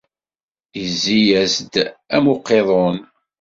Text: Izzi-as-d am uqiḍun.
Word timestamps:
Izzi-as-d 0.83 1.73
am 2.15 2.25
uqiḍun. 2.33 2.97